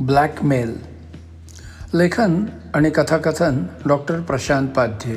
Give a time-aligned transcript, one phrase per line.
[0.00, 0.76] Blackmail.
[1.94, 5.16] लेखन आणि कथाकथन डॉक्टर प्रशांत पाध्ये.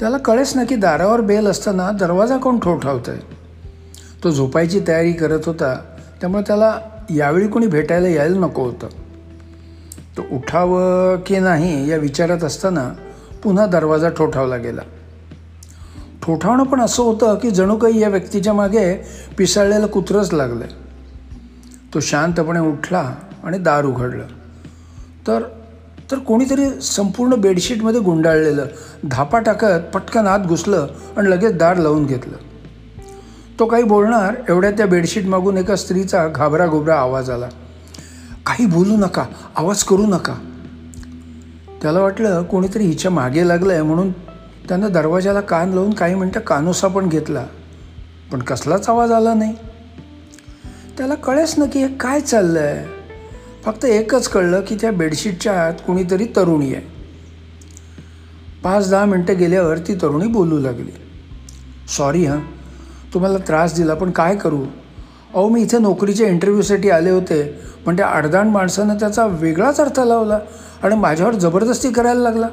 [0.00, 3.20] त्याला कळेच ना की दारावर बेल असताना दरवाजा कोण ठोठावत आहे
[4.24, 5.74] तो झोपायची तयारी करत होता
[6.20, 6.78] त्यामुळे त्याला
[7.10, 8.86] यावेळी कोणी भेटायला यायला नको होतं.
[10.16, 12.94] तो उठावं की नाही या विचारात असताना
[13.42, 14.82] पुन्हा दरवाजा ठोठावला गेला.
[16.22, 18.94] ठोठावणं पण असं होतं की जणू काही या व्यक्तीच्या मागे
[19.38, 20.64] पिसाळलेलं कुत्रंच लागलं
[21.94, 24.24] तो शांतपणे उठला आणि दार उघडलं.
[25.26, 25.42] तर
[26.10, 28.66] तर कोणीतरी संपूर्ण बेडशीटमध्ये गुंडाळलेलं
[29.10, 30.86] धापा टाकत पटकन आत घुसलं
[31.16, 32.36] आणि लगेच दार लावून घेतलं.
[33.58, 37.48] तो काही बोलणार एवढ्या त्या बेडशीट मागून एका स्त्रीचा घाबरा घोबरा आवाज आला.
[38.46, 39.24] काही बोलू नका
[39.56, 40.34] आवाज करू नका.
[41.82, 44.12] त्याला वाटलं कोणीतरी हिच्या मागे लागलं आहे म्हणून
[44.68, 47.46] त्यानं दरवाजाला कान लावून काही मिनटं कानोसा पण घेतला.
[48.32, 49.54] पण कसलाच आवाज आला नाही.
[50.98, 52.86] त्याला कळेच ना की हे काय चाललं आहे
[53.64, 56.86] फक्त एकच कळलं की त्या बेडशीटच्या आत कुणीतरी तरुणी आहे.
[58.64, 60.90] पाच दहा मिनटं गेल्यावर ती तरुणी बोलू लागली.
[61.96, 62.38] सॉरी हां.
[63.14, 64.64] तुम्हाला त्रास दिला पण काय करू?
[65.34, 70.38] अहो मी इथे नोकरीच्या इंटरव्ह्यूसाठी आले होते पण त्या अडदाण माणसानं त्याचा वेगळाच अर्थ लावला
[70.82, 72.48] आणि माझ्यावर जबरदस्ती करायला लागला.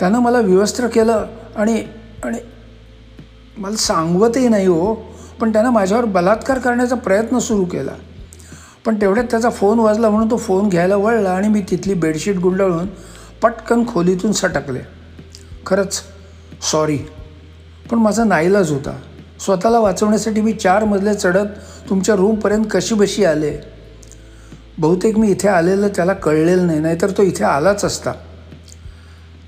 [0.00, 1.84] त्यानं मला विवस्त्र केलं आणि
[2.24, 2.38] आणि
[3.58, 5.17] मला सांगवतही नाही हो.
[5.40, 7.92] पण त्यानं माझ्यावर बलात्कार करण्याचा प्रयत्न सुरू केला.
[8.86, 12.86] पण तेवढ्यात त्याचा फोन वाजला म्हणून तो फोन घ्यायला वळला आणि मी तिथली बेडशीट गुंडाळून
[13.42, 14.80] पटकन खोलीतून सटकले.
[15.66, 16.02] खरंच
[16.72, 16.98] सॉरी
[17.90, 18.98] पण माझा नाईलाज होता.
[19.40, 21.46] स्वतःला वाचवण्यासाठी मी चार मजले चढत
[21.88, 23.58] तुमच्या रूमपर्यंत कशी बशी आले?
[24.78, 28.12] बहुतेक मी इथे आलेलं त्याला कळलेलं नाही नाहीतर तो इथे आलाच असता.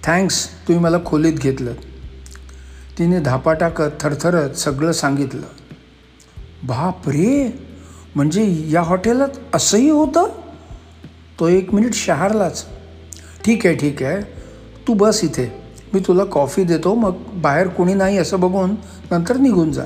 [0.03, 1.73] थँक्स तुम्ही मला खोलीत घेतलं.
[2.99, 5.60] तिने धापा टाकत थरथरत सगळं सांगितलं.
[6.63, 7.59] बाप रे.
[8.15, 10.29] म्हणजे या हॉटेलात असंही होतं?
[11.41, 12.67] तो एक मिनिट शहारलाच.
[13.45, 14.23] ठीक आहे ठीक आहे.
[14.89, 15.53] तू बस इथे.
[15.95, 18.71] मी तुला कॉफी देतो मग बाहेर कोणी नाही असं बघून
[19.11, 19.85] नंतर निघून जा.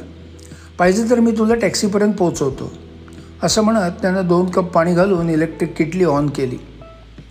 [0.78, 2.72] पाहिजे तर मी तुला टॅक्सीपर्यंत पोचवतो
[3.42, 6.56] असं म्हणत त्यानं दोन कप पाणी घालून इलेक्ट्रिक किटली ऑन केली.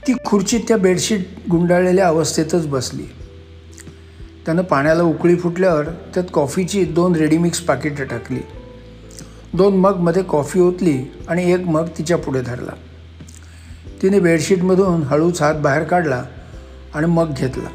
[0.08, 3.04] ती खुर्चीत त्या बेडशीट गुंडाळलेल्या अवस्थेतच बसली.
[4.46, 8.40] त्यानं पाण्याला उकळी फुटल्यावर त्यात कॉफीची दोन रेडीमिक्स पाकिटं टाकली.
[9.54, 12.72] दोन मगमध्ये कॉफी ओतली आणि एक मग तिच्या पुढे धरला.
[14.02, 16.24] तिने बेडशीटमधून हळूच हात बाहेर काढला
[16.94, 17.70] आणि मग घेतला.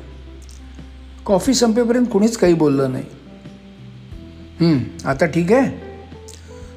[1.26, 3.04] कॉफी संपेपर्यंत कुणीच काही बोललं नाही.
[5.04, 5.88] आता ठीक आहे?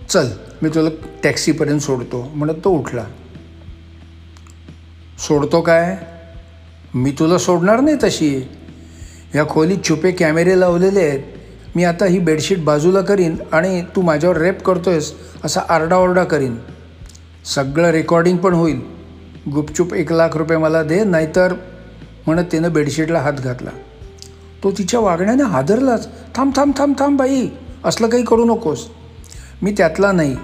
[0.09, 0.28] चल
[0.62, 0.89] मी तुला
[1.23, 3.06] टॅक्सीपर्यंत सोडतो म्हणत तो उठला.
[5.28, 5.97] सोडतो काय?
[6.94, 8.50] मी तुला सोडणार नाही तशी.
[9.35, 11.41] या खोलीत छुपे कॅमेरे लावलेले आहेत.
[11.75, 16.57] मी आता ही बेडशीट बाजूला करीन आणि तू माझ्यावर रेप करतोयस असा आरडाओरडा करीन.
[17.45, 18.81] सगळं रेकॉर्डिंग पण होईल.
[19.53, 21.53] गुपचूप एक लाख रुपये मला दे नाहीतर
[22.27, 23.69] म्हणत तिनं बेडशीटला हात घातला.
[24.63, 26.09] तो तिच्या वागण्याने हादरलाच.
[26.35, 27.47] थांब थांब थांब थांब बाई
[27.85, 28.88] असलं काही करू नकोस.
[29.61, 30.35] मी त्यातला नाही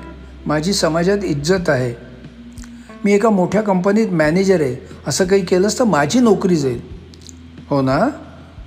[0.45, 1.93] माझी समाजात इज्जत आहे.
[3.05, 4.75] मी एका मोठ्या कंपनीत मॅनेजर आहे.
[5.07, 6.81] असं काही केलंस तर माझी नोकरी जाईल.
[7.69, 8.09] हो ना?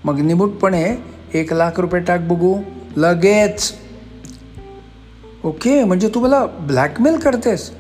[0.05, 2.59] मग निमूटपणे एक लाख रुपये टाक बघू.
[2.97, 3.73] लगेच.
[5.45, 7.71] ओके म्हणजे तू मला ब्लॅकमेल करतेस.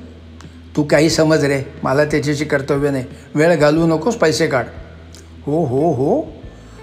[0.77, 3.05] तू काही समज रे मला त्याच्याशी कर्तव्य नाही.
[3.35, 4.65] वेळ घालवू नकोस पैसे काढ.
[5.47, 6.23] हो हो हो.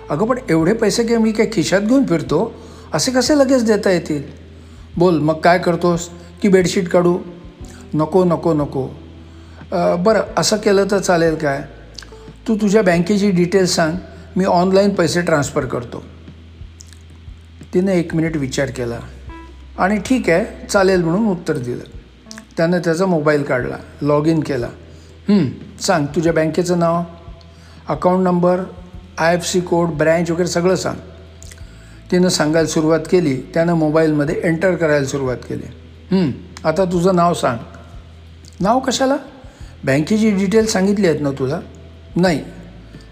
[0.10, 2.54] अगं पण एवढे पैसे काय मी काय खिशात घेऊन फिरतो?
[2.94, 4.24] असे कसे लगेच देता येतील?
[4.98, 6.10] बोल मग काय करतोस?
[6.42, 7.18] की बेडशीट काढू?
[7.94, 8.88] नको नको नको.
[10.00, 11.62] बरं असं केलं तर चालेल काय?
[12.48, 13.98] तू तुझ्या बँकेची डिटेल्स सांग.
[14.36, 16.04] मी ऑनलाईन पैसे ट्रान्सफर करतो.
[17.78, 19.00] तिने एक मिनिट विचार केला
[19.80, 21.84] आणि ठीक आहे चालेल म्हणून उत्तर दिलं.
[22.58, 24.68] त्यानं त्याचा मोबाईल काढला लॉग इन केला
[25.82, 27.04] सांग तुझ्या बँकेचं नाव
[27.90, 28.62] account number
[29.18, 30.96] I F C code branch वगैरे सगळं सांग.
[32.12, 36.26] तिनं सांगायला सुरुवात केली त्यानं मोबाईलमध्ये एंटर करायला सुरुवात केली.
[36.64, 37.58] आता तुझं नाव सांग.
[38.60, 39.18] नाव कशाला?
[39.84, 41.60] बँकेची डिटेल सांगितली आहेत ना तुला?
[42.16, 42.44] नाही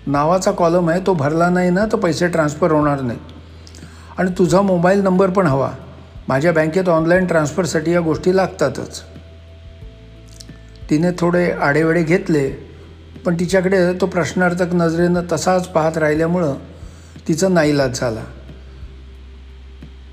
[0.07, 3.19] नावाचा कॉलम आहे तो भरला नाही ना तर पैसे ट्रान्सफर होणार नाही
[4.17, 5.71] आणि तुझा मोबाईल नंबर पण हवा.
[6.27, 9.01] माझ्या बँकेत ऑनलाईन ट्रान्सफरसाठी या गोष्टी लागतातच.
[10.89, 12.49] तिने थोडे आडेवेडे घेतले
[13.25, 16.53] पण तिच्याकडे तो प्रश्नार्थक नजरेनं तसाच पाहत राहिल्यामुळं
[17.27, 18.23] तिचा नाईलाज झाला.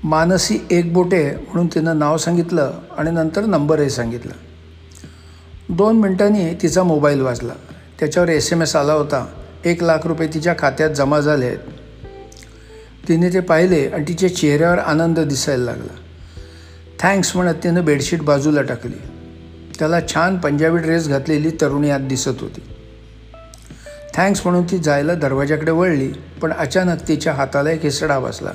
[0.03, 4.33] मानसी एक बोटे म्हणून तिनं नाव सांगितलं आणि नंतर नंबरही सांगितला.
[5.69, 7.53] दोन मिनटांनी तिचा मोबाईल वाजला.
[7.99, 9.25] त्याच्यावर एस एम एस आला होता.
[9.65, 11.57] एक लाख रुपये तिच्या खात्यात जमा झाले आहेत.
[13.07, 15.95] तिने ते पाहिले आणि तिच्या चेहऱ्यावर आनंद दिसायला लागला.
[16.99, 19.01] थँक्स म्हणत तिनं बेडशीट बाजूला टाकली.
[19.79, 22.61] त्याला छान पंजाबी ड्रेस घातलेली तरुणी आत दिसत होती.
[24.15, 26.07] थँक्स म्हणून ती जायला दरवाजाकडे वळली
[26.41, 28.51] पण अचानक तिच्या हाताला एक हिसडा बसला.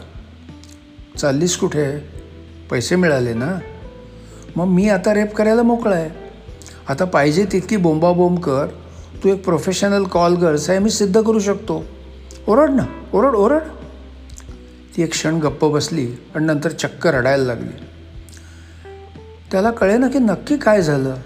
[1.19, 1.99] चाललीस कुठे?
[2.71, 3.59] पैसे मिळाले ना?
[4.57, 6.11] मग मी आता रेप करायला मोकळा आहे.
[6.89, 8.67] आता पाहिजे तितकी बोंबाबोंब कर.
[9.25, 11.85] तू एक प्रोफेशनल कॉल गर्ल्स आहे मी सिद्ध करू शकतो.
[12.49, 13.63] ओरड ना ओरड ओरड.
[14.97, 17.85] ती एक क्षण गप्प बसली आणि नंतर चक्क रडायला लागली.
[19.53, 21.17] त्याला कळे ना की नक्की काय झालं.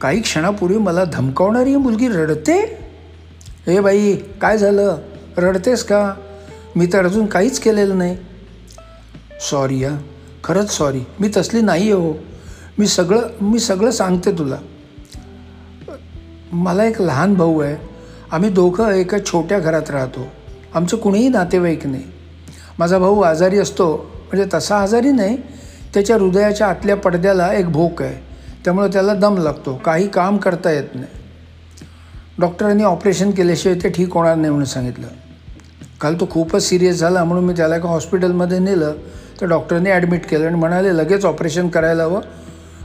[0.00, 2.60] काही क्षणापूर्वी मला धमकावणारी मुलगी रडते?
[3.66, 4.98] हे बाई काय झालं?
[5.36, 6.14] रडतेस का?
[6.76, 8.16] मी तर अजून काहीच केलेलं नाही.
[9.50, 9.98] सॉरी हा
[10.44, 12.14] खरंच सॉरी मी तसली नाही हो.
[12.78, 14.56] मी सगळं मी सगळं सांगते तुला.
[16.52, 17.76] मला एक लहान भाऊ आहे.
[18.30, 20.26] आम्ही दोघं एका छोट्या घरात राहतो.
[20.74, 22.04] आमचं कुणीही नातेवाईक नाही.
[22.78, 25.36] माझा भाऊ आजारी असतो म्हणजे तसा आजारी नाही
[25.94, 28.14] त्याच्या हृदयाच्या आतल्या पडद्याला एक भोक आहे.
[28.64, 31.06] त्यामुळे त्याला दम लागतो काही काम करता येत नाही.
[32.38, 35.06] डॉक्टरांनी ऑपरेशन केल्याशिवाय ते ठीक होणार नाही म्हणून सांगितलं.
[36.00, 38.94] काल तो खूपच सिरियस झाला म्हणून मी त्याला एका हॉस्पिटलमध्ये नेलं
[39.40, 42.20] तर डॉक्टरने ॲडमिट केलं आणि म्हणाले लगेच ऑपरेशन करायला हवं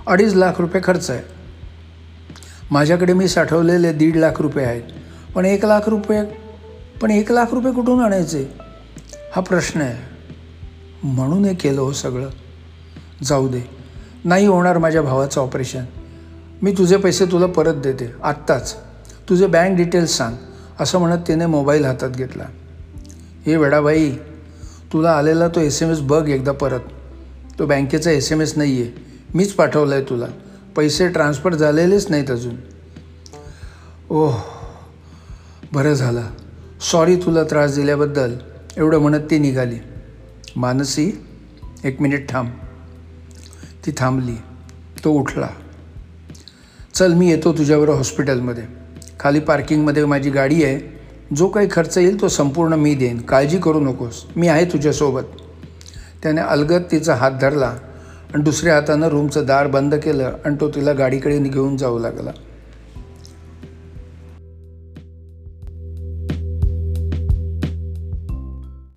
[0.08, 1.22] अडीच लाख रुपये खर्च आहे.
[2.72, 4.84] माझ्याकडे मी साठवलेले दीड लाख रुपये आहेत
[5.36, 6.22] पण एक लाख रुपये
[7.01, 8.54] पण एक लाख रुपये कुठून आणायचे?
[9.36, 10.10] हा प्रश्न आहे.
[11.04, 12.30] म्हणून हे केलं हो सगळं.
[13.24, 13.69] जाऊ दे.
[14.25, 15.84] नाही होणार माझ्या भावाचं ऑपरेशन.
[16.62, 18.12] मी तुझे पैसे तुला परत देते.
[18.24, 18.75] आत्ताच.
[19.30, 20.36] तुझे बँक डिटेल्स सांग.
[20.80, 22.44] असं म्हणत तिने मोबाईल हातात घेतला.
[23.45, 24.12] हे वेडाबाई
[24.94, 26.80] तुला आलेला तो एस एम एस बघ एकदा परत.
[27.60, 28.92] तो बँकेचा एस एम एस नाही आहे
[29.34, 30.25] मीच पाठवला आहे तुला.
[30.75, 32.56] पैसे ट्रान्सफर झालेलेच नाहीत अजून.
[34.10, 34.42] ओह
[35.74, 36.24] बरं झालं.
[36.81, 38.36] सॉरी तुला त्रास दिल्याबद्दल.
[38.78, 39.76] एवढं म्हणत ती निघाली.
[40.56, 41.26] मानसी
[41.84, 42.50] एक मिनिट थांब.
[43.86, 44.36] ती थांबली.
[45.04, 45.48] तो उठला.
[46.94, 48.64] चल मी येतो तुझ्याबरोबर हॉस्पिटलमध्ये
[49.20, 51.00] खाली पार्किंगमध्ये माझी गाडी आहे.
[51.36, 53.22] जो काही खर्च येईल तो संपूर्ण मी देईन.
[53.22, 54.26] काळजी करू नकोस.
[54.36, 55.24] मी आहे तुझ्यासोबत.
[56.24, 57.76] त्याने अलगत तिचा हात धरला
[58.34, 62.31] आणि दुसऱ्या हातानं रूमचं दार बंद केलं आणि तो तिला गाडीकडे घेऊन जाऊ लागला.